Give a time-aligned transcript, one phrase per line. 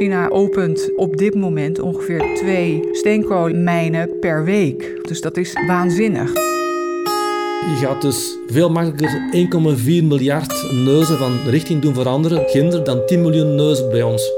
[0.00, 4.98] China opent op dit moment ongeveer twee steenkoolmijnen per week.
[5.02, 6.32] Dus dat is waanzinnig.
[6.32, 9.20] Je gaat dus veel makkelijker
[9.78, 14.30] 1,4 miljard neuzen van richting doen veranderen, kinderen, dan 10 miljoen neuzen bij ons.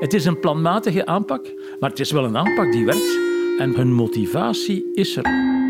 [0.00, 3.18] Het is een planmatige aanpak, maar het is wel een aanpak die werkt.
[3.58, 5.60] En hun motivatie is er.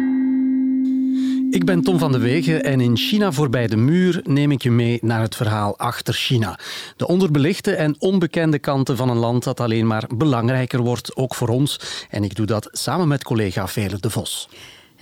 [1.52, 4.70] Ik ben Tom van de Wegen en in China voorbij de muur neem ik je
[4.70, 6.58] mee naar het verhaal achter China.
[6.96, 11.48] De onderbelichte en onbekende kanten van een land dat alleen maar belangrijker wordt, ook voor
[11.48, 11.80] ons.
[12.10, 14.48] En ik doe dat samen met collega Vele de Vos.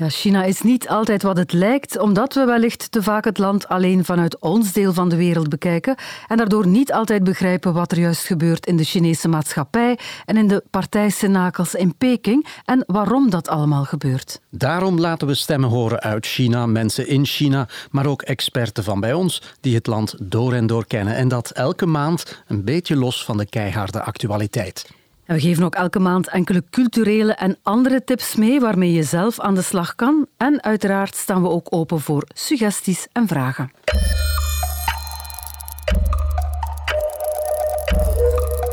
[0.00, 3.68] Ja, China is niet altijd wat het lijkt, omdat we wellicht te vaak het land
[3.68, 5.94] alleen vanuit ons deel van de wereld bekijken
[6.28, 10.48] en daardoor niet altijd begrijpen wat er juist gebeurt in de Chinese maatschappij en in
[10.48, 14.40] de partijcenakels in Peking en waarom dat allemaal gebeurt.
[14.50, 19.12] Daarom laten we stemmen horen uit China, mensen in China, maar ook experten van bij
[19.12, 23.24] ons die het land door en door kennen en dat elke maand een beetje los
[23.24, 24.98] van de keiharde actualiteit.
[25.30, 29.40] En we geven ook elke maand enkele culturele en andere tips mee waarmee je zelf
[29.40, 30.26] aan de slag kan.
[30.36, 33.70] En uiteraard staan we ook open voor suggesties en vragen.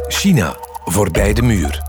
[0.08, 0.56] China,
[0.86, 1.82] voorbij de muur.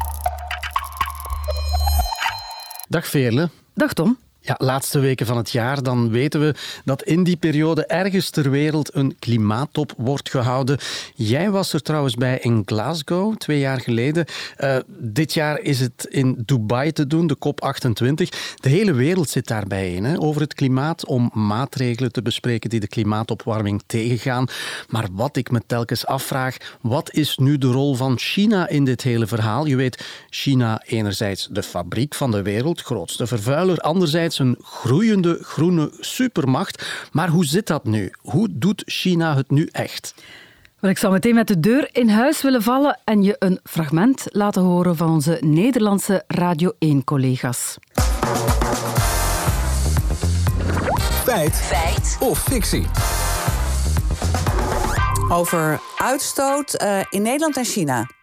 [2.89, 3.51] Dag Veerle.
[3.75, 4.19] Dag Tom.
[4.49, 6.55] Ja, laatste weken van het jaar, dan weten we
[6.85, 10.79] dat in die periode ergens ter wereld een klimaattop wordt gehouden.
[11.15, 14.25] Jij was er trouwens bij in Glasgow twee jaar geleden.
[14.59, 18.15] Uh, dit jaar is het in Dubai te doen, de COP28.
[18.55, 22.81] De hele wereld zit daarbij in hè, over het klimaat om maatregelen te bespreken die
[22.81, 24.47] de klimaatopwarming tegengaan.
[24.89, 29.03] Maar wat ik me telkens afvraag, wat is nu de rol van China in dit
[29.03, 29.67] hele verhaal?
[29.67, 35.91] Je weet, China enerzijds de fabriek van de wereld, grootste vervuiler, anderzijds een groeiende groene
[36.01, 37.09] supermacht.
[37.13, 38.13] Maar hoe zit dat nu?
[38.21, 40.15] Hoe doet China het nu echt?
[40.79, 44.25] Wel, ik zou meteen met de deur in huis willen vallen en je een fragment
[44.29, 47.77] laten horen van onze Nederlandse Radio 1-collega's.
[51.25, 51.57] Feit.
[51.57, 52.17] Feit.
[52.21, 52.87] Of fictie.
[55.29, 58.18] Over uitstoot uh, in Nederland en China.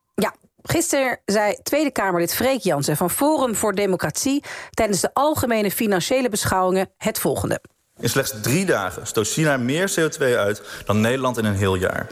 [0.68, 6.90] Gisteren zei Tweede Kamerlid Freek Jansen van Forum voor Democratie tijdens de algemene financiële beschouwingen
[6.98, 7.62] het volgende.
[8.00, 12.08] In slechts drie dagen stoot China meer CO2 uit dan Nederland in een heel jaar.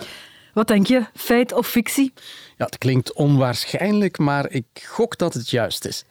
[0.53, 2.13] Wat denk je, feit of fictie?
[2.57, 6.03] Ja, het klinkt onwaarschijnlijk, maar ik gok dat het juist is.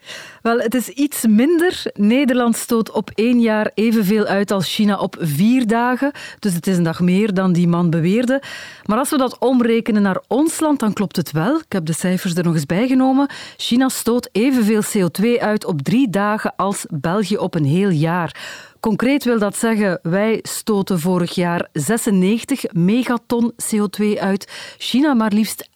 [0.42, 1.82] Wel, het is iets minder.
[1.94, 6.12] Nederland stoot op één jaar evenveel uit als China op vier dagen.
[6.38, 8.42] Dus het is een dag meer dan die man beweerde.
[8.84, 11.56] Maar als we dat omrekenen naar ons land, dan klopt het wel.
[11.56, 13.30] Ik heb de cijfers er nog eens bijgenomen.
[13.56, 18.36] China stoot evenveel CO2 uit op drie dagen als België op een heel jaar.
[18.82, 24.74] Concreet wil dat zeggen, wij stoten vorig jaar 96 megaton CO2 uit.
[24.78, 25.72] China maar liefst 11.336.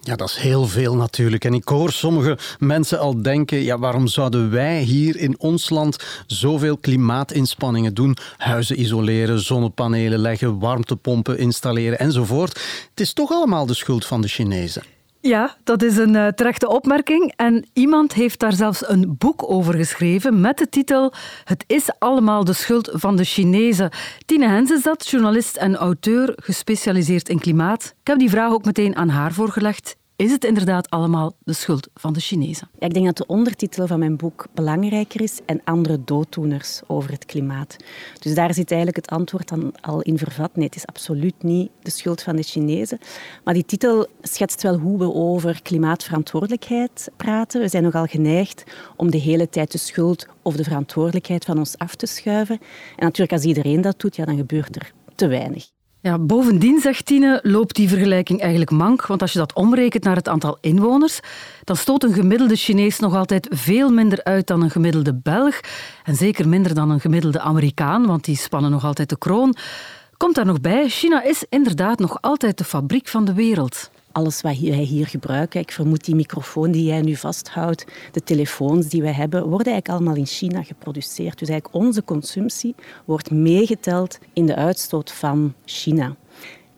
[0.00, 1.44] Ja, dat is heel veel natuurlijk.
[1.44, 6.04] En ik hoor sommige mensen al denken, ja, waarom zouden wij hier in ons land
[6.26, 8.16] zoveel klimaatinspanningen doen?
[8.36, 12.60] Huizen isoleren, zonnepanelen leggen, warmtepompen installeren enzovoort.
[12.90, 14.82] Het is toch allemaal de schuld van de Chinezen.
[15.24, 17.32] Ja, dat is een uh, terechte opmerking.
[17.36, 21.12] En iemand heeft daar zelfs een boek over geschreven met de titel
[21.44, 23.90] Het is allemaal de schuld van de Chinezen.
[24.26, 27.94] Tine Hens is dat, journalist en auteur, gespecialiseerd in klimaat.
[28.00, 29.96] Ik heb die vraag ook meteen aan haar voorgelegd.
[30.22, 32.70] Is het inderdaad allemaal de schuld van de Chinezen?
[32.78, 37.24] Ik denk dat de ondertitel van mijn boek belangrijker is en andere dooddoeners over het
[37.24, 37.76] klimaat.
[38.20, 40.56] Dus daar zit eigenlijk het antwoord dan al in vervat.
[40.56, 42.98] Nee, het is absoluut niet de schuld van de Chinezen.
[43.44, 47.60] Maar die titel schetst wel hoe we over klimaatverantwoordelijkheid praten.
[47.60, 48.64] We zijn nogal geneigd
[48.96, 52.58] om de hele tijd de schuld of de verantwoordelijkheid van ons af te schuiven.
[52.96, 55.70] En natuurlijk, als iedereen dat doet, ja, dan gebeurt er te weinig.
[56.02, 59.06] Ja, bovendien, zegt Tine, loopt die vergelijking eigenlijk mank.
[59.06, 61.20] Want als je dat omrekent naar het aantal inwoners,
[61.64, 65.60] dan stoot een gemiddelde Chinees nog altijd veel minder uit dan een gemiddelde Belg.
[66.04, 69.54] En zeker minder dan een gemiddelde Amerikaan, want die spannen nog altijd de kroon.
[70.16, 74.40] Komt daar nog bij, China is inderdaad nog altijd de fabriek van de wereld alles
[74.40, 75.60] wat wij hier gebruiken.
[75.60, 79.88] Ik vermoed die microfoon die jij nu vasthoudt, de telefoons die wij hebben, worden eigenlijk
[79.88, 81.38] allemaal in China geproduceerd.
[81.38, 82.74] Dus eigenlijk onze consumptie
[83.04, 86.16] wordt meegeteld in de uitstoot van China.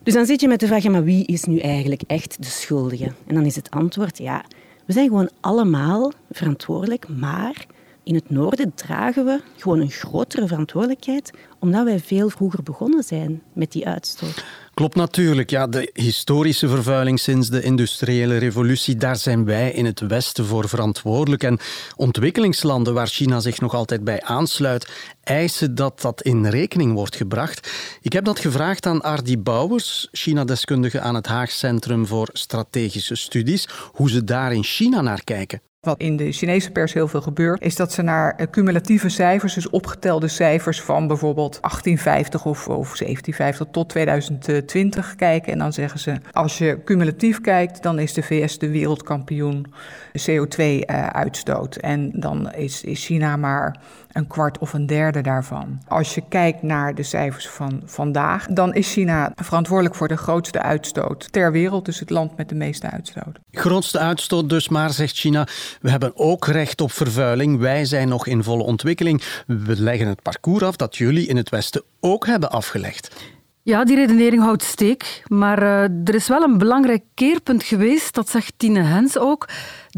[0.02, 3.12] Dus dan zit je met de vraag, maar wie is nu eigenlijk echt de schuldige?
[3.26, 4.44] En dan is het antwoord, ja,
[4.84, 7.66] we zijn gewoon allemaal verantwoordelijk, maar
[8.04, 13.42] In het noorden dragen we gewoon een grotere verantwoordelijkheid, omdat wij veel vroeger begonnen zijn
[13.52, 14.44] met die uitstoot.
[14.74, 15.50] Klopt natuurlijk.
[15.50, 20.68] Ja, de historische vervuiling sinds de industriële revolutie, daar zijn wij in het Westen voor
[20.68, 21.42] verantwoordelijk.
[21.42, 21.58] En
[21.96, 24.88] ontwikkelingslanden waar China zich nog altijd bij aansluit,
[25.22, 27.70] eisen dat dat in rekening wordt gebracht.
[28.00, 33.68] Ik heb dat gevraagd aan Ardi Bouwers, China-deskundige aan het Haag Centrum voor Strategische Studies,
[33.92, 35.60] hoe ze daar in China naar kijken.
[35.84, 39.54] Wat in de Chinese pers heel veel gebeurt, is dat ze naar eh, cumulatieve cijfers,
[39.54, 45.52] dus opgetelde cijfers van bijvoorbeeld 1850 of, of 1750 tot 2020 kijken.
[45.52, 49.66] En dan zeggen ze, als je cumulatief kijkt, dan is de VS de wereldkampioen
[50.30, 51.76] CO2-uitstoot.
[51.76, 53.80] Eh, en dan is, is China maar
[54.14, 55.80] een kwart of een derde daarvan.
[55.88, 60.62] Als je kijkt naar de cijfers van vandaag, dan is China verantwoordelijk voor de grootste
[60.62, 63.38] uitstoot ter wereld, dus het land met de meeste uitstoot.
[63.50, 65.46] Grootste uitstoot dus maar, zegt China.
[65.80, 67.58] We hebben ook recht op vervuiling.
[67.58, 69.22] Wij zijn nog in volle ontwikkeling.
[69.46, 73.32] We leggen het parcours af dat jullie in het Westen ook hebben afgelegd.
[73.62, 75.22] Ja, die redenering houdt steek.
[75.28, 79.48] Maar uh, er is wel een belangrijk keerpunt geweest, dat zegt Tine Hens ook.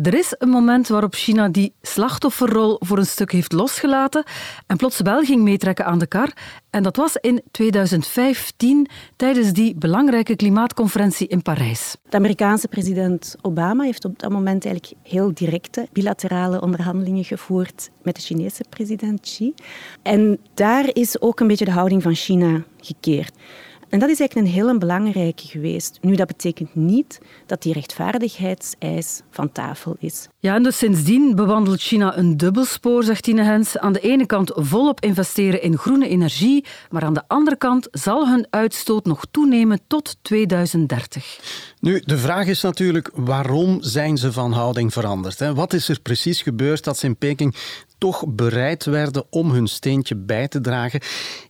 [0.02, 4.24] Er is een moment waarop China die slachtofferrol voor een stuk heeft losgelaten
[4.66, 6.32] en plots wel ging meetrekken aan de kar.
[6.70, 11.96] En dat was in 2015 tijdens die belangrijke klimaatconferentie in Parijs.
[12.08, 18.14] De Amerikaanse president Obama heeft op dat moment eigenlijk heel directe bilaterale onderhandelingen gevoerd met
[18.14, 19.54] de Chinese president Xi.
[20.02, 23.32] En daar is ook een beetje de houding van China gekeerd.
[23.88, 25.98] En dat is eigenlijk een heel belangrijke geweest.
[26.00, 30.28] Nu, dat betekent niet dat die rechtvaardigheidseis van tafel is.
[30.38, 33.78] Ja, en dus sindsdien bewandelt China een dubbelspoor, zegt Tine Hens.
[33.78, 38.28] Aan de ene kant volop investeren in groene energie, maar aan de andere kant zal
[38.28, 41.74] hun uitstoot nog toenemen tot 2030.
[41.80, 45.38] Nu, de vraag is natuurlijk, waarom zijn ze van houding veranderd?
[45.38, 45.54] Hè?
[45.54, 47.54] Wat is er precies gebeurd dat ze in Peking
[47.98, 51.00] toch bereid werden om hun steentje bij te dragen?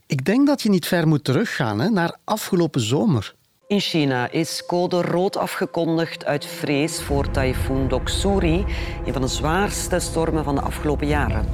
[0.06, 3.34] Ik denk dat je niet ver moet teruggaan hè, naar afgelopen zomer.
[3.66, 8.64] In China is code rood afgekondigd uit vrees voor tyfoon Doksuri,
[9.06, 11.48] een van de zwaarste stormen van de afgelopen jaren.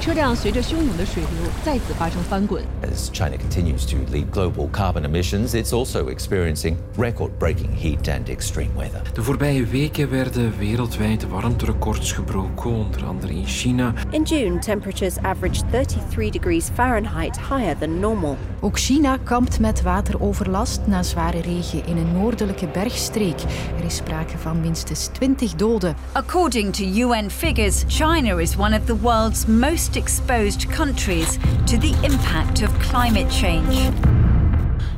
[0.00, 2.62] 车辆随着汹涌的水流再次发生翻滚。
[2.82, 9.02] As China continues to lead global carbon emissions, it's also experiencing record-breaking heat and extreme weather.
[9.14, 13.92] De voorbije weken werden wereldwijd warmterecords gebroken, onder andere in China.
[14.10, 18.36] In June, temperatures averaged 33 degrees Fahrenheit higher than normal.
[18.60, 23.40] Ook China kampt met wateroverlast na zware regen in een noordelijke bergstreek.
[23.78, 25.96] Er is sprake van minstens 20 doden.
[26.12, 31.93] According to UN figures, China is one of the world's most exposed countries to the
[32.01, 33.91] impact of climate change.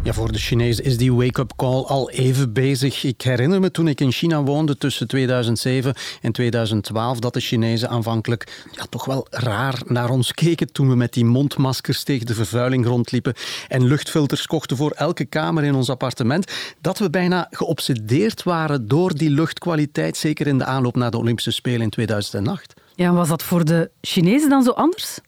[0.03, 3.03] Ja, voor de Chinezen is die wake-up call al even bezig.
[3.03, 7.89] Ik herinner me toen ik in China woonde tussen 2007 en 2012 dat de Chinezen
[7.89, 12.33] aanvankelijk ja, toch wel raar naar ons keken toen we met die mondmaskers tegen de
[12.33, 13.33] vervuiling rondliepen
[13.67, 16.51] en luchtfilters kochten voor elke kamer in ons appartement.
[16.81, 21.51] Dat we bijna geobsedeerd waren door die luchtkwaliteit, zeker in de aanloop naar de Olympische
[21.51, 22.73] Spelen in 2008.
[22.95, 25.19] Ja, was dat voor de Chinezen dan zo anders?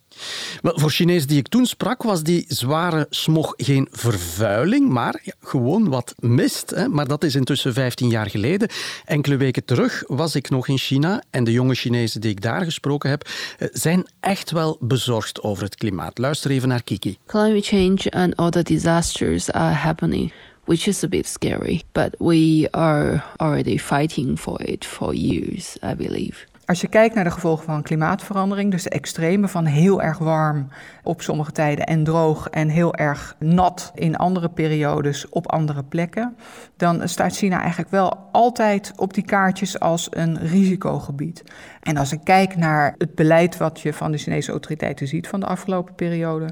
[0.62, 5.32] Wel, voor Chinezen die ik toen sprak, was die zware smog geen vervuiling, maar ja,
[5.40, 6.70] gewoon wat mist.
[6.70, 6.88] Hè.
[6.88, 8.68] Maar dat is intussen 15 jaar geleden.
[9.04, 12.64] Enkele weken terug was ik nog in China en de jonge Chinezen die ik daar
[12.64, 13.28] gesproken heb,
[13.58, 16.18] eh, zijn echt wel bezorgd over het klimaat.
[16.18, 17.18] Luister even naar Kiki.
[17.26, 20.32] Climate change and all the disasters are happening.
[20.64, 25.94] Which is a bit scary, but we are already fighting for it for years, I
[25.94, 26.46] believe.
[26.66, 30.68] Als je kijkt naar de gevolgen van klimaatverandering, dus de extreme van heel erg warm
[31.02, 36.36] op sommige tijden en droog en heel erg nat in andere periodes op andere plekken,
[36.76, 41.42] dan staat China eigenlijk wel altijd op die kaartjes als een risicogebied.
[41.82, 45.40] En als ik kijk naar het beleid wat je van de Chinese autoriteiten ziet van
[45.40, 46.48] de afgelopen periode,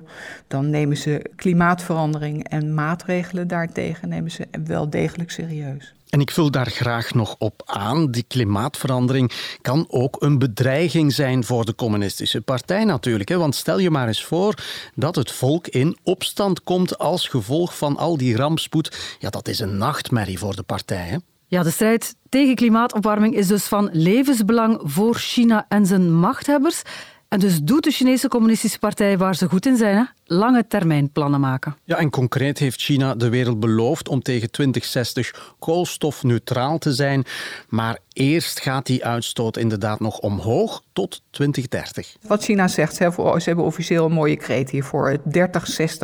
[0.49, 5.95] dan nemen ze klimaatverandering en maatregelen daartegen nemen ze wel degelijk serieus.
[6.15, 8.11] En ik vul daar graag nog op aan.
[8.11, 13.31] Die klimaatverandering kan ook een bedreiging zijn voor de communistische partij natuurlijk.
[13.31, 14.55] Want stel je maar eens voor
[14.95, 19.17] dat het volk in opstand komt als gevolg van al die rampspoed.
[19.19, 21.07] Ja, dat is een nachtmerrie voor de partij.
[21.07, 21.17] Hè?
[21.47, 26.83] Ja, de strijd tegen klimaatopwarming is dus van levensbelang voor China en zijn machthebbers.
[27.29, 29.97] En dus doet de Chinese Communistische Partij waar ze goed in zijn.
[29.97, 30.05] Hè?
[30.25, 31.77] Lange termijn plannen maken.
[31.85, 37.25] Ja, en concreet heeft China de wereld beloofd om tegen 2060 koolstofneutraal te zijn.
[37.69, 42.17] Maar eerst gaat die uitstoot inderdaad nog omhoog tot 2030.
[42.27, 43.11] Wat China zegt, ze
[43.45, 45.21] hebben officieel een mooie kreet hiervoor, het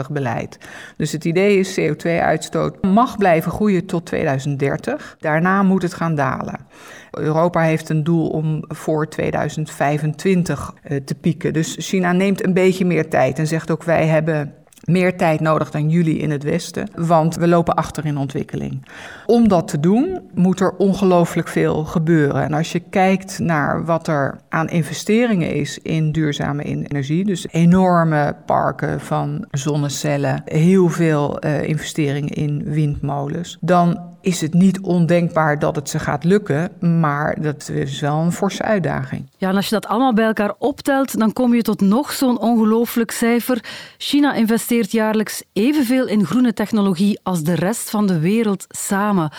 [0.06, 0.58] 30-60 beleid.
[0.96, 5.16] Dus het idee is CO2-uitstoot mag blijven groeien tot 2030.
[5.18, 6.66] Daarna moet het gaan dalen.
[7.10, 11.52] Europa heeft een doel om voor 2025 eh, te pieken.
[11.52, 15.70] Dus China neemt een beetje meer tijd en zegt ook wij hebben meer tijd nodig
[15.70, 18.86] dan jullie in het Westen, want we lopen achter in ontwikkeling.
[19.26, 22.42] Om dat te doen moet er ongelooflijk veel gebeuren.
[22.42, 28.36] En als je kijkt naar wat er aan investeringen is in duurzame energie, dus enorme
[28.46, 35.76] parken van zonnecellen, heel veel uh, investeringen in windmolens, dan is het niet ondenkbaar dat
[35.76, 39.26] het ze gaat lukken, maar dat is wel een forse uitdaging.
[39.36, 42.40] Ja, en als je dat allemaal bij elkaar optelt, dan kom je tot nog zo'n
[42.40, 43.64] ongelooflijk cijfer.
[43.98, 49.30] China investeert jaarlijks evenveel in groene technologie als de rest van de wereld samen.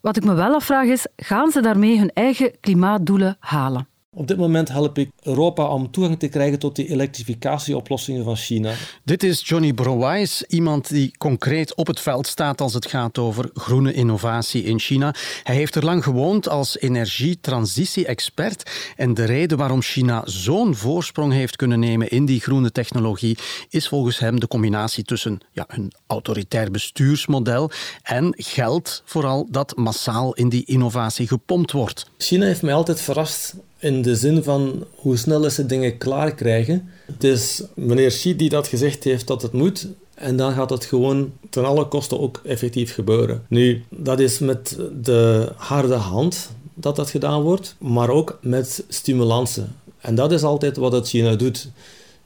[0.00, 3.91] Wat ik me wel afvraag is, gaan ze daarmee hun eigen klimaatdoelen halen?
[4.14, 8.74] Op dit moment help ik Europa om toegang te krijgen tot die elektrificatieoplossingen van China.
[9.04, 13.50] Dit is Johnny Browais, iemand die concreet op het veld staat als het gaat over
[13.54, 15.14] groene innovatie in China.
[15.42, 18.70] Hij heeft er lang gewoond als energietransitie-expert.
[18.96, 23.38] En de reden waarom China zo'n voorsprong heeft kunnen nemen in die groene technologie
[23.68, 27.70] is volgens hem de combinatie tussen ja, een autoritair bestuursmodel
[28.02, 32.06] en geld, vooral dat massaal in die innovatie gepompt wordt.
[32.18, 36.88] China heeft mij altijd verrast in de zin van hoe snel ze dingen klaar krijgen.
[37.06, 39.88] Het is meneer Xi die dat gezegd heeft dat het moet.
[40.14, 43.42] En dan gaat het gewoon ten alle kosten ook effectief gebeuren.
[43.48, 49.76] Nu, dat is met de harde hand dat dat gedaan wordt, maar ook met stimulansen.
[50.00, 51.68] En dat is altijd wat het China doet.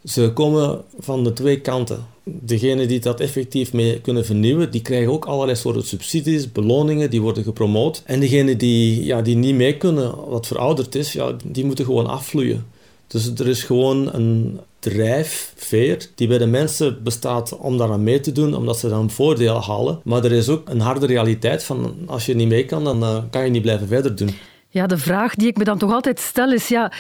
[0.07, 2.07] Ze komen van de twee kanten.
[2.25, 7.21] Degenen die dat effectief mee kunnen vernieuwen, die krijgen ook allerlei soorten subsidies, beloningen, die
[7.21, 8.03] worden gepromoot.
[8.05, 12.07] En degenen die, ja, die niet mee kunnen, wat verouderd is, ja, die moeten gewoon
[12.07, 12.67] afvloeien.
[13.07, 18.33] Dus er is gewoon een drijfveer die bij de mensen bestaat om daaraan mee te
[18.33, 20.01] doen, omdat ze dan voordeel halen.
[20.05, 23.19] Maar er is ook een harde realiteit van als je niet mee kan, dan uh,
[23.31, 24.31] kan je niet blijven verder doen.
[24.69, 26.93] Ja, de vraag die ik me dan toch altijd stel is, ja,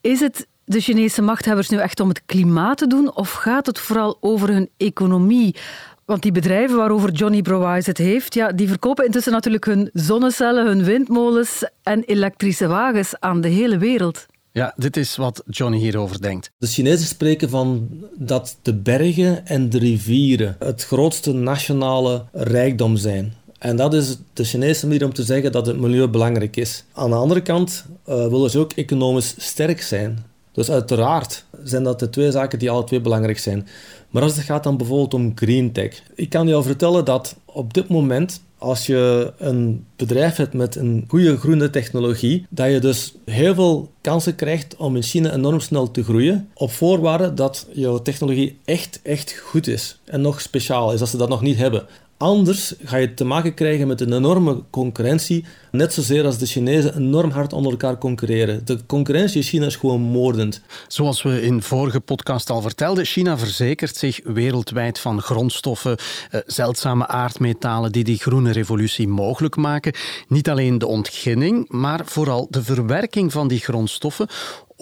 [0.00, 3.78] is het de Chinese machthebbers nu echt om het klimaat te doen of gaat het
[3.78, 5.56] vooral over hun economie?
[6.04, 10.66] Want die bedrijven waarover Johnny Browise het heeft, ja, die verkopen intussen natuurlijk hun zonnecellen,
[10.66, 14.26] hun windmolens en elektrische wagens aan de hele wereld.
[14.52, 16.50] Ja, dit is wat Johnny hierover denkt.
[16.58, 17.88] De Chinezen spreken van
[18.18, 23.34] dat de bergen en de rivieren het grootste nationale rijkdom zijn.
[23.58, 26.84] En dat is de Chinese manier om te zeggen dat het milieu belangrijk is.
[26.92, 30.24] Aan de andere kant uh, willen ze ook economisch sterk zijn.
[30.52, 33.68] Dus uiteraard zijn dat de twee zaken die alle twee belangrijk zijn.
[34.10, 36.02] Maar als het gaat dan bijvoorbeeld om green tech.
[36.14, 41.04] Ik kan jou vertellen dat op dit moment, als je een bedrijf hebt met een
[41.08, 45.90] goede groene technologie, dat je dus heel veel kansen krijgt om in China enorm snel
[45.90, 51.00] te groeien, op voorwaarde dat jouw technologie echt, echt goed is en nog speciaal is,
[51.00, 51.86] als ze dat nog niet hebben.
[52.16, 56.96] Anders ga je te maken krijgen met een enorme concurrentie, net zozeer als de Chinezen
[56.96, 58.64] enorm hard onder elkaar concurreren.
[58.64, 60.60] De concurrentie in China is gewoon moordend.
[60.88, 65.96] Zoals we in vorige podcast al vertelden, China verzekert zich wereldwijd van grondstoffen,
[66.30, 69.94] eh, zeldzame aardmetalen die die groene revolutie mogelijk maken.
[70.28, 74.28] Niet alleen de ontginning, maar vooral de verwerking van die grondstoffen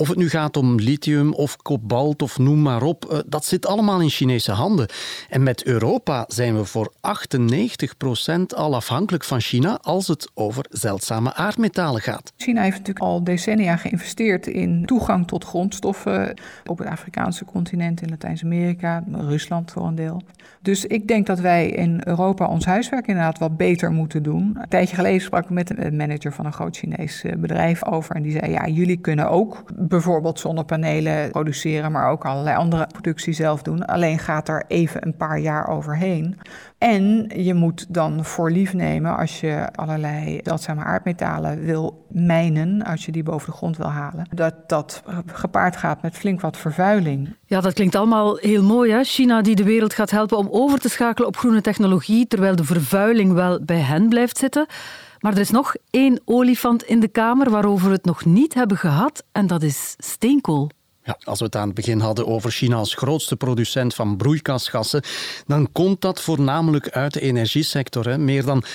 [0.01, 3.67] of het nu gaat om lithium of kobalt of noem maar op, eh, dat zit
[3.67, 4.89] allemaal in Chinese handen.
[5.29, 11.35] En met Europa zijn we voor 98% al afhankelijk van China als het over zeldzame
[11.35, 12.33] aardmetalen gaat.
[12.37, 16.35] China heeft natuurlijk al decennia geïnvesteerd in toegang tot grondstoffen
[16.65, 20.23] op het Afrikaanse continent, in Latijns-Amerika, Rusland voor een deel.
[20.63, 24.57] Dus ik denk dat wij in Europa ons huiswerk inderdaad wat beter moeten doen.
[24.61, 28.17] Een tijdje geleden sprak ik met een manager van een groot Chinees eh, bedrijf over
[28.17, 33.33] en die zei: Ja, jullie kunnen ook bijvoorbeeld zonnepanelen produceren, maar ook allerlei andere productie
[33.33, 33.85] zelf doen.
[33.87, 36.39] Alleen gaat er even een paar jaar overheen.
[36.81, 43.05] En je moet dan voor lief nemen als je allerlei zeldzame aardmetalen wil mijnen, als
[43.05, 47.37] je die boven de grond wil halen, dat dat gepaard gaat met flink wat vervuiling.
[47.47, 48.93] Ja, dat klinkt allemaal heel mooi.
[48.93, 49.03] Hè?
[49.03, 52.65] China die de wereld gaat helpen om over te schakelen op groene technologie, terwijl de
[52.65, 54.67] vervuiling wel bij hen blijft zitten.
[55.19, 58.77] Maar er is nog één olifant in de kamer waarover we het nog niet hebben
[58.77, 60.71] gehad, en dat is steenkool.
[61.25, 65.03] Als we het aan het begin hadden over China als grootste producent van broeikasgassen,
[65.47, 68.21] dan komt dat voornamelijk uit de energiesector.
[68.21, 68.67] Meer dan 60%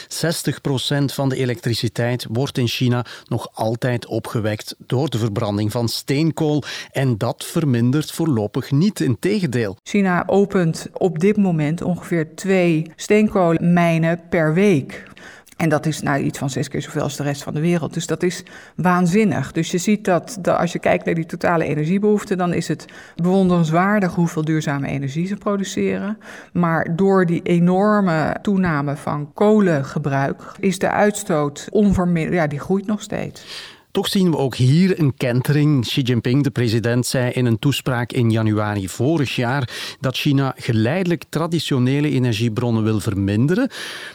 [1.06, 6.64] van de elektriciteit wordt in China nog altijd opgewekt door de verbranding van steenkool.
[6.92, 9.78] En dat vermindert voorlopig niet, integendeel.
[9.84, 15.14] China opent op dit moment ongeveer twee steenkoolmijnen per week.
[15.56, 17.94] En dat is nou iets van zes keer zoveel als de rest van de wereld.
[17.94, 18.44] Dus dat is
[18.76, 19.52] waanzinnig.
[19.52, 22.86] Dus je ziet dat, dat als je kijkt naar die totale energiebehoefte, dan is het
[23.16, 26.18] bewonderenswaardig hoeveel duurzame energie ze produceren.
[26.54, 32.36] Maar door die enorme toename van kolengebruik is de uitstoot onverminderd.
[32.36, 33.74] Ja, die groeit nog steeds.
[33.96, 35.86] Toch zien we ook hier een kentering.
[35.86, 41.24] Xi Jinping, de president, zei in een toespraak in januari vorig jaar dat China geleidelijk
[41.30, 43.70] traditionele energiebronnen wil verminderen.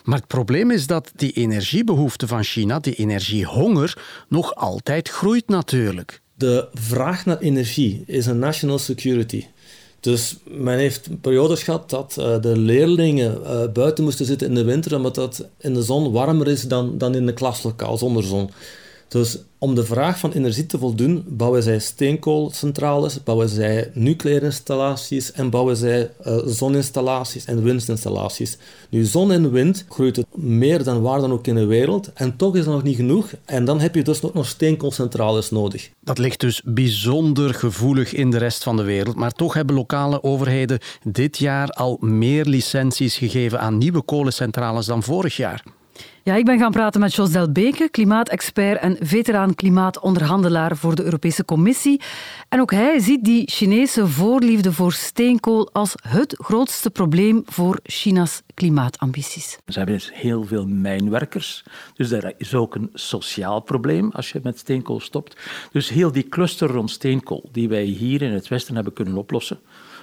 [0.04, 6.20] Maar het probleem is dat die energiebehoefte van China, die energiehonger, nog altijd groeit natuurlijk.
[6.34, 9.44] De vraag naar energie is een national security.
[10.00, 14.64] Dus men heeft periodes gehad dat uh, de leerlingen uh, buiten moesten zitten in de
[14.64, 18.50] winter omdat het in de zon warmer is dan, dan in de klaslokaal zonder zon.
[19.10, 25.32] Dus om de vraag van energie te voldoen, bouwen zij steenkoolcentrales, bouwen zij nucleaire installaties
[25.32, 28.58] en bouwen zij uh, zoninstallaties en windinstallaties.
[28.90, 32.36] Nu, zon en wind groeit het meer dan waar dan ook in de wereld en
[32.36, 33.30] toch is dat nog niet genoeg.
[33.44, 35.90] En dan heb je dus nog steenkoolcentrales nodig.
[36.00, 40.22] Dat ligt dus bijzonder gevoelig in de rest van de wereld, maar toch hebben lokale
[40.22, 45.62] overheden dit jaar al meer licenties gegeven aan nieuwe kolencentrales dan vorig jaar.
[46.22, 51.44] Ja, ik ben gaan praten met Jos Delbeke, klimaatexpert en veteraan klimaatonderhandelaar voor de Europese
[51.44, 52.00] Commissie.
[52.48, 58.42] En ook hij ziet die Chinese voorliefde voor steenkool als het grootste probleem voor China's
[58.54, 59.58] klimaatambities.
[59.66, 64.40] Ze hebben dus heel veel mijnwerkers, dus daar is ook een sociaal probleem als je
[64.42, 65.36] met steenkool stopt.
[65.72, 69.58] Dus heel die cluster rond steenkool die wij hier in het Westen hebben kunnen oplossen,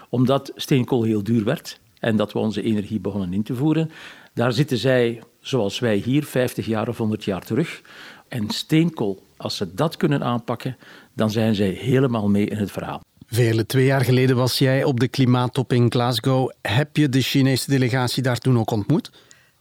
[0.10, 3.92] omdat steenkool heel duur werd en dat we onze energie begonnen in te voeren,
[4.34, 7.82] daar zitten zij zoals wij hier 50 jaar of 100 jaar terug.
[8.28, 10.78] En steenkool, als ze dat kunnen aanpakken,
[11.14, 13.02] dan zijn zij helemaal mee in het verhaal.
[13.28, 16.52] Vele twee jaar geleden was jij op de klimaattop in Glasgow.
[16.62, 19.12] Heb je de Chinese delegatie daar toen ook ontmoet?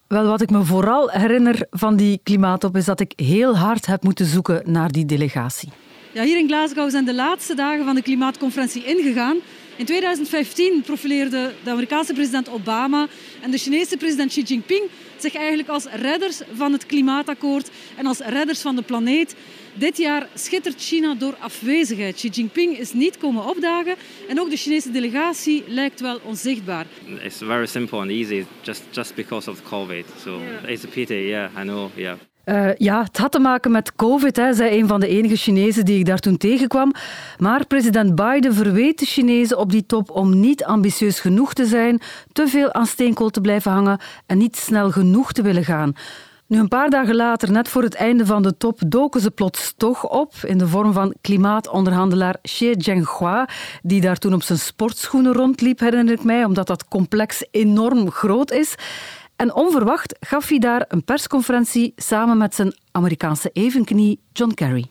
[0.07, 4.03] Wel, wat ik me vooral herinner van die klimaattop is dat ik heel hard heb
[4.03, 5.69] moeten zoeken naar die delegatie.
[6.13, 9.37] Ja, hier in Glasgow zijn de laatste dagen van de klimaatconferentie ingegaan.
[9.77, 13.07] In 2015 profileerde de Amerikaanse president Obama
[13.43, 14.83] en de Chinese president Xi Jinping
[15.23, 19.35] zich eigenlijk als redders van het klimaatakkoord en als redders van de planeet.
[19.75, 22.15] Dit jaar schittert China door afwezigheid.
[22.15, 23.95] Xi Jinping is niet komen opdagen
[24.29, 26.87] en ook de Chinese delegatie lijkt wel onzichtbaar.
[27.23, 30.05] It's very simple and easy just just because of COVID.
[30.23, 30.71] So yeah.
[30.71, 31.15] it's a pity.
[31.15, 31.91] Yeah, I know.
[31.95, 32.17] Yeah.
[32.47, 35.85] Uh, ja, het had te maken met COVID, hè, zei een van de enige Chinezen
[35.85, 36.93] die ik daar toen tegenkwam.
[37.39, 42.01] Maar president Biden verweet de Chinezen op die top om niet ambitieus genoeg te zijn,
[42.33, 45.93] te veel aan steenkool te blijven hangen en niet snel genoeg te willen gaan.
[46.47, 49.75] Nu, een paar dagen later, net voor het einde van de top, doken ze plots
[49.77, 53.49] toch op in de vorm van klimaatonderhandelaar Xie Zhenghua,
[53.83, 58.51] die daar toen op zijn sportschoenen rondliep, herinner ik mij, omdat dat complex enorm groot
[58.51, 58.75] is.
[59.37, 64.87] En onverwacht gaf hij daar een persconferentie samen met zijn Amerikaanse evenknie John Kerry.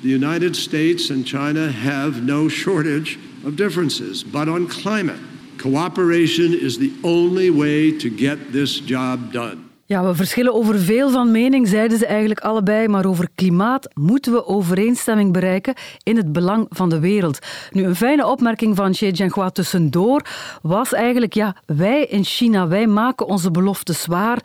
[0.00, 5.18] The United States and China have no shortage of differences, but on climate,
[5.56, 9.67] cooperation is the only way to get this job done.
[9.88, 14.32] Ja, we verschillen over veel van mening, zeiden ze eigenlijk allebei, maar over klimaat moeten
[14.32, 17.38] we overeenstemming bereiken in het belang van de wereld.
[17.70, 20.22] Nu, een fijne opmerking van Xie Jinping tussendoor
[20.62, 24.42] was eigenlijk, ja, wij in China, wij maken onze beloftes waar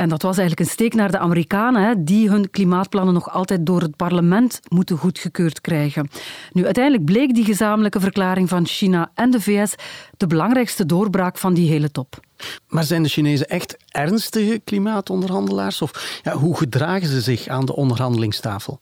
[0.00, 3.80] en dat was eigenlijk een steek naar de Amerikanen, die hun klimaatplannen nog altijd door
[3.80, 6.08] het parlement moeten goedgekeurd krijgen.
[6.52, 9.74] Nu, uiteindelijk bleek die gezamenlijke verklaring van China en de VS
[10.16, 12.20] de belangrijkste doorbraak van die hele top.
[12.68, 15.82] Maar zijn de Chinezen echt ernstige klimaatonderhandelaars?
[15.82, 18.80] Of ja, hoe gedragen ze zich aan de onderhandelingstafel?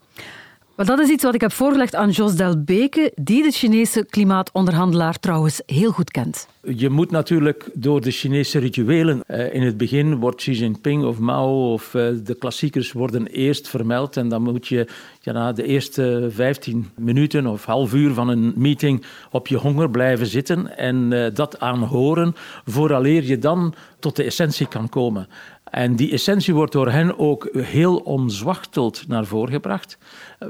[0.79, 5.19] Maar dat is iets wat ik heb voorgelegd aan Jos Delbeke, die de Chinese klimaatonderhandelaar
[5.19, 6.49] trouwens heel goed kent.
[6.63, 9.23] Je moet natuurlijk door de Chinese rituelen.
[9.27, 13.69] Eh, in het begin wordt Xi Jinping of Mao of eh, de klassiekers worden eerst
[13.69, 14.17] vermeld.
[14.17, 14.87] En dan moet je
[15.21, 19.91] ja, na de eerste 15 minuten of half uur van een meeting op je honger
[19.91, 25.29] blijven zitten en uh, dat aanhoren, vooraleer je dan tot de essentie kan komen.
[25.71, 29.99] En die essentie wordt door hen ook heel omzwachteld naar voren gebracht,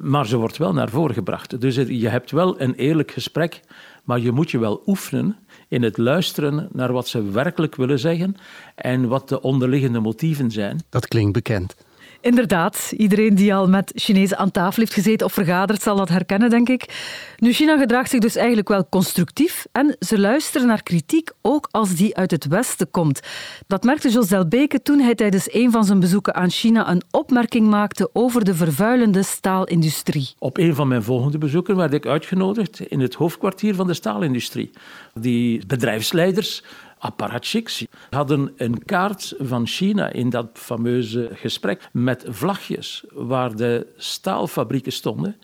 [0.00, 1.60] maar ze wordt wel naar voren gebracht.
[1.60, 3.60] Dus je hebt wel een eerlijk gesprek,
[4.04, 5.36] maar je moet je wel oefenen
[5.68, 8.36] in het luisteren naar wat ze werkelijk willen zeggen
[8.74, 10.82] en wat de onderliggende motieven zijn.
[10.88, 11.76] Dat klinkt bekend.
[12.20, 16.50] Inderdaad, iedereen die al met Chinezen aan tafel heeft gezeten of vergaderd zal dat herkennen,
[16.50, 16.84] denk ik.
[17.36, 21.94] Nu, China gedraagt zich dus eigenlijk wel constructief en ze luisteren naar kritiek, ook als
[21.94, 23.20] die uit het Westen komt.
[23.66, 27.68] Dat merkte Jos Delbeke toen hij tijdens een van zijn bezoeken aan China een opmerking
[27.68, 30.28] maakte over de vervuilende staalindustrie.
[30.38, 34.70] Op een van mijn volgende bezoeken werd ik uitgenodigd in het hoofdkwartier van de staalindustrie.
[35.14, 36.62] Die bedrijfsleiders
[36.98, 44.92] apparatchiks hadden een kaart van China in dat fameuze gesprek met vlagjes waar de staalfabrieken
[44.92, 45.36] stonden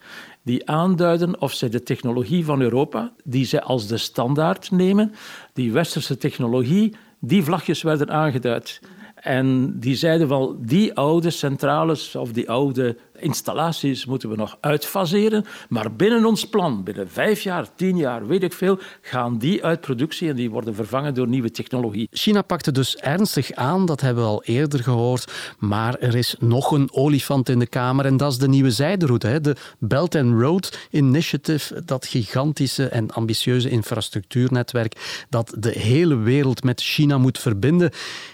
[0.44, 5.14] die aanduiden of zij de technologie van Europa, die zij als de standaard nemen,
[5.52, 8.80] die westerse technologie, die vlagjes werden aangeduid.
[9.14, 15.44] En die zeiden van die oude centrales of die oude installaties moeten we nog uitfaseren.
[15.68, 19.80] Maar binnen ons plan, binnen vijf jaar, tien jaar, weet ik veel, gaan die uit
[19.80, 22.08] productie en die worden vervangen door nieuwe technologie.
[22.10, 25.32] China pakte dus ernstig aan, dat hebben we al eerder gehoord.
[25.58, 29.38] Maar er is nog een olifant in de kamer en dat is de nieuwe zijderoute.
[29.40, 36.80] De Belt and Road Initiative, dat gigantische en ambitieuze infrastructuurnetwerk dat de hele wereld met
[36.82, 37.90] China moet verbinden.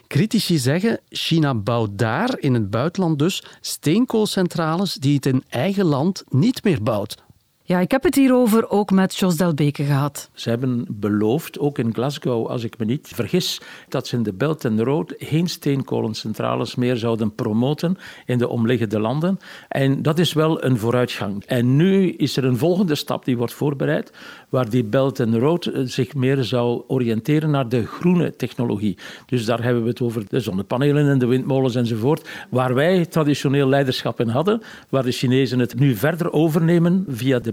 [0.06, 6.24] Critici zeggen, China bouwt daar, in het buitenland dus, steenkoolcentrales die het in eigen land
[6.28, 7.16] niet meer bouwt.
[7.70, 10.30] Ja, ik heb het hierover ook met Jos Delbeke gehad.
[10.33, 14.33] Ze hebben beloofd, ook in Glasgow, als ik me niet vergis, dat ze in de
[14.33, 19.38] Belt and Road geen steenkolencentrales meer zouden promoten in de omliggende landen.
[19.68, 21.44] En dat is wel een vooruitgang.
[21.44, 24.12] En nu is er een volgende stap die wordt voorbereid,
[24.48, 28.98] waar die Belt and Road eh, zich meer zou oriënteren naar de groene technologie.
[29.26, 33.68] Dus daar hebben we het over de zonnepanelen en de windmolens enzovoort, waar wij traditioneel
[33.68, 37.52] leiderschap in hadden, waar de Chinezen het nu verder overnemen via de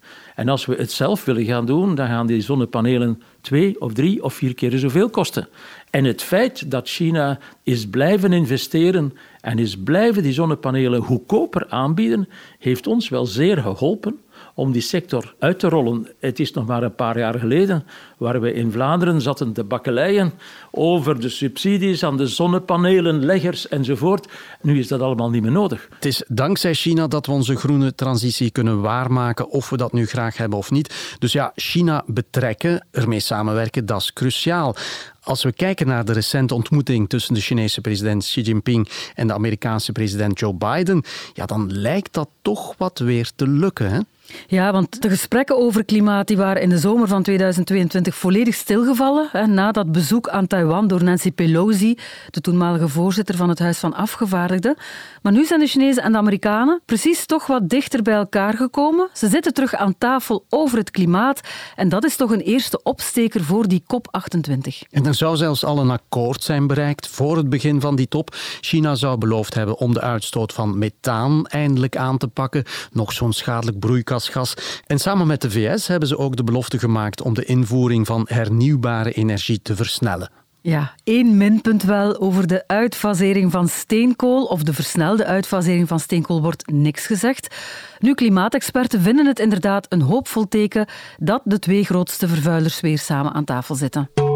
[0.41, 4.23] en als we het zelf willen gaan doen, dan gaan die zonnepanelen twee of drie
[4.23, 5.47] of vier keer zoveel kosten.
[5.89, 12.27] En het feit dat China is blijven investeren en is blijven die zonnepanelen goedkoper aanbieden,
[12.59, 14.19] heeft ons wel zeer geholpen
[14.61, 16.07] om die sector uit te rollen.
[16.19, 17.83] Het is nog maar een paar jaar geleden
[18.17, 20.33] waar we in Vlaanderen zaten te bakkeleien
[20.71, 24.27] over de subsidies aan de zonnepanelen, leggers enzovoort.
[24.61, 25.87] Nu is dat allemaal niet meer nodig.
[25.93, 30.05] Het is dankzij China dat we onze groene transitie kunnen waarmaken, of we dat nu
[30.05, 31.15] graag hebben of niet.
[31.19, 34.75] Dus ja, China betrekken, ermee samenwerken, dat is cruciaal.
[35.23, 39.33] Als we kijken naar de recente ontmoeting tussen de Chinese president Xi Jinping en de
[39.33, 41.03] Amerikaanse president Joe Biden,
[41.33, 43.91] ja, dan lijkt dat toch wat weer te lukken.
[43.91, 43.99] Hè?
[44.47, 49.29] Ja, want de gesprekken over klimaat die waren in de zomer van 2022 volledig stilgevallen.
[49.31, 51.97] Hè, na dat bezoek aan Taiwan door Nancy Pelosi,
[52.29, 54.75] de toenmalige voorzitter van het Huis van Afgevaardigden.
[55.21, 59.09] Maar nu zijn de Chinezen en de Amerikanen precies toch wat dichter bij elkaar gekomen.
[59.13, 61.41] Ze zitten terug aan tafel over het klimaat.
[61.75, 64.89] En dat is toch een eerste opsteker voor die COP28.
[64.89, 68.35] En er zou zelfs al een akkoord zijn bereikt voor het begin van die top.
[68.61, 72.63] China zou beloofd hebben om de uitstoot van methaan eindelijk aan te pakken.
[72.91, 74.53] Nog zo'n schadelijk broeikasgas.
[74.85, 78.25] En samen met de VS hebben ze ook de belofte gemaakt om de invoering van
[78.29, 80.31] hernieuwbare energie te versnellen.
[80.61, 86.41] Ja, één minpunt wel over de uitfasering van steenkool of de versnelde uitfasering van steenkool
[86.41, 87.55] wordt niks gezegd.
[87.99, 90.85] Nu, klimaatexperten vinden het inderdaad een hoopvol teken
[91.17, 94.30] dat de twee grootste vervuilers weer samen aan tafel zitten.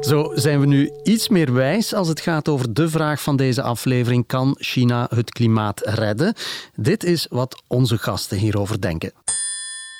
[0.00, 3.62] Zo zijn we nu iets meer wijs als het gaat over de vraag van deze
[3.62, 6.34] aflevering: kan China het klimaat redden?
[6.74, 9.12] Dit is wat onze gasten hierover denken.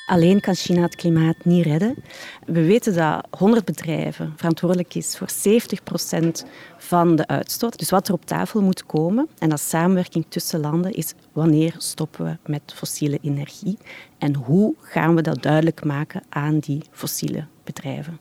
[0.07, 2.05] Alleen kan China het klimaat niet redden.
[2.47, 6.45] We weten dat 100 bedrijven verantwoordelijk is voor 70 procent
[6.79, 7.79] van de uitstoot.
[7.79, 12.25] Dus wat er op tafel moet komen, en dat samenwerking tussen landen, is wanneer stoppen
[12.25, 13.79] we met fossiele energie
[14.19, 18.19] en hoe gaan we dat duidelijk maken aan die fossiele bedrijven.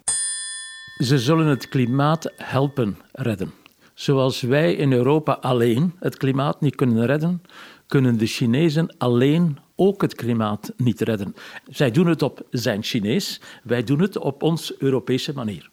[0.98, 3.54] Ze zullen het klimaat helpen redden.
[3.94, 7.42] Zoals wij in Europa alleen het klimaat niet kunnen redden,
[7.88, 11.36] kunnen de Chinezen alleen ook het klimaat niet redden.
[11.70, 15.70] Zij doen het op zijn Chinees, wij doen het op ons Europese manier.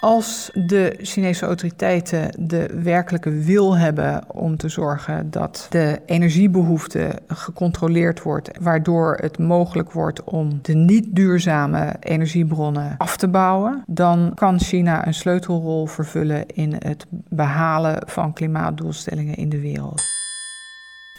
[0.00, 8.22] Als de Chinese autoriteiten de werkelijke wil hebben om te zorgen dat de energiebehoefte gecontroleerd
[8.22, 14.60] wordt, waardoor het mogelijk wordt om de niet duurzame energiebronnen af te bouwen, dan kan
[14.60, 20.02] China een sleutelrol vervullen in het behalen van klimaatdoelstellingen in de wereld.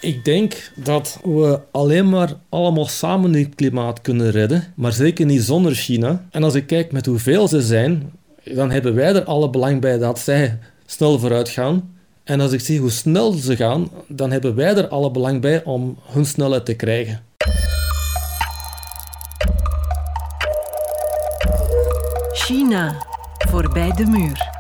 [0.02, 5.42] Ik denk dat we alleen maar allemaal samen het klimaat kunnen redden, maar zeker niet
[5.42, 6.26] zonder China.
[6.32, 8.12] En als ik kijk met hoeveel ze zijn,
[8.44, 11.98] dan hebben wij er alle belang bij dat zij snel vooruit gaan.
[12.24, 15.64] En als ik zie hoe snel ze gaan, dan hebben wij er alle belang bij
[15.64, 17.24] om hun snelheid te krijgen.
[22.32, 23.06] China,
[23.50, 24.58] voorbij de muur.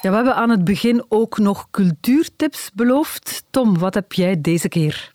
[0.00, 3.44] Ja, we hebben aan het begin ook nog cultuurtips beloofd.
[3.50, 5.13] Tom, wat heb jij deze keer?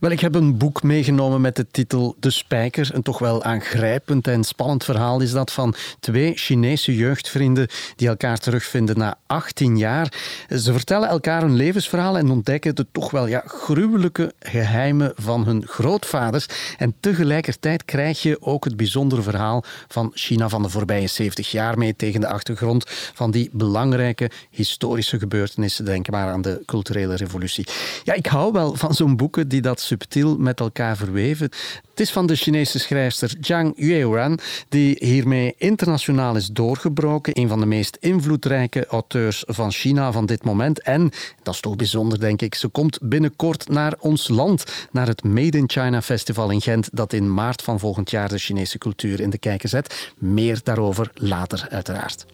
[0.00, 2.88] Wel, ik heb een boek meegenomen met de titel De Spijker.
[2.92, 8.38] Een toch wel aangrijpend en spannend verhaal is dat van twee Chinese jeugdvrienden die elkaar
[8.38, 10.12] terugvinden na 18 jaar.
[10.48, 15.66] Ze vertellen elkaar hun levensverhaal en ontdekken de toch wel ja, gruwelijke geheimen van hun
[15.66, 16.46] grootvaders.
[16.78, 21.78] En tegelijkertijd krijg je ook het bijzondere verhaal van China van de voorbije 70 jaar
[21.78, 25.84] mee tegen de achtergrond van die belangrijke historische gebeurtenissen.
[25.84, 27.66] Denk maar aan de culturele revolutie.
[28.04, 31.50] Ja, ik hou wel van zo'n boeken die dat subtiel met elkaar verweven.
[31.90, 34.38] Het is van de Chinese schrijfster Zhang Yueran,
[34.68, 37.40] die hiermee internationaal is doorgebroken.
[37.40, 40.80] Een van de meest invloedrijke auteurs van China van dit moment.
[40.80, 41.10] En,
[41.42, 45.58] dat is toch bijzonder denk ik, ze komt binnenkort naar ons land, naar het Made
[45.58, 49.30] in China Festival in Gent, dat in maart van volgend jaar de Chinese cultuur in
[49.30, 50.12] de kijker zet.
[50.18, 52.26] Meer daarover later uiteraard.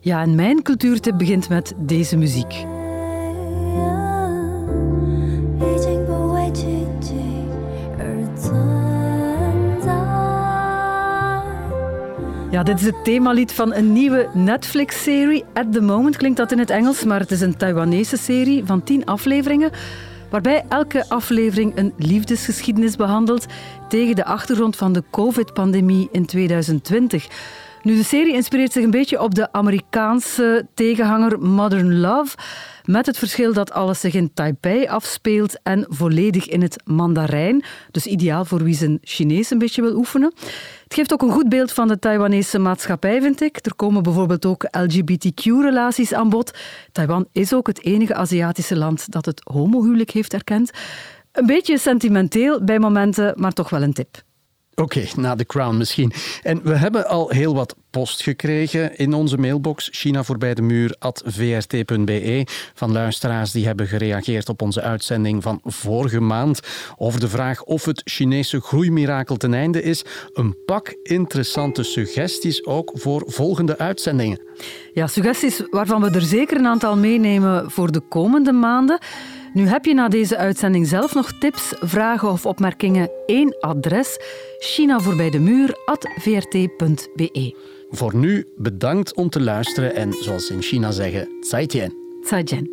[0.00, 2.73] Ja, en mijn cultuurtip begint met deze muziek.
[12.54, 15.44] Ja, dit is het themalied van een nieuwe Netflix-serie.
[15.52, 18.82] At the Moment klinkt dat in het Engels, maar het is een Taiwanese serie van
[18.82, 19.70] tien afleveringen
[20.30, 23.46] waarbij elke aflevering een liefdesgeschiedenis behandelt
[23.88, 27.28] tegen de achtergrond van de COVID-pandemie in 2020.
[27.84, 32.36] Nu, de serie inspireert zich een beetje op de Amerikaanse tegenhanger Modern Love.
[32.84, 37.64] Met het verschil dat alles zich in Taipei afspeelt en volledig in het Mandarijn.
[37.90, 40.32] Dus ideaal voor wie zijn Chinees een beetje wil oefenen.
[40.84, 43.66] Het geeft ook een goed beeld van de Taiwanese maatschappij, vind ik.
[43.66, 46.58] Er komen bijvoorbeeld ook LGBTQ-relaties aan bod.
[46.92, 50.70] Taiwan is ook het enige Aziatische land dat het homohuwelijk heeft erkend.
[51.32, 54.22] Een beetje sentimenteel bij momenten, maar toch wel een tip.
[54.74, 56.12] Oké, na The Crown misschien.
[56.42, 60.22] En we hebben al heel wat post gekregen in onze mailbox China
[60.54, 66.60] de muur vrt.be van luisteraars die hebben gereageerd op onze uitzending van vorige maand
[66.96, 70.04] over de vraag of het Chinese groeimirakel ten einde is.
[70.32, 74.40] Een pak interessante suggesties ook voor volgende uitzendingen.
[74.92, 78.98] Ja, suggesties waarvan we er zeker een aantal meenemen voor de komende maanden.
[79.54, 83.10] Nu heb je na deze uitzending zelf nog tips, vragen of opmerkingen.
[83.26, 84.18] Eén adres:
[84.58, 85.74] China voorbij de muur
[86.18, 87.56] vrt.be.
[87.90, 91.94] Voor nu bedankt om te luisteren en zoals in China zeggen, zaijian.
[92.22, 92.68] Zaijian.